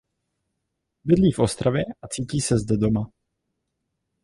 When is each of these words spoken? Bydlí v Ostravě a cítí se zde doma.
Bydlí 1.05 1.31
v 1.33 1.39
Ostravě 1.39 1.85
a 2.01 2.07
cítí 2.07 2.41
se 2.41 2.59
zde 2.59 2.77
doma. 2.77 3.11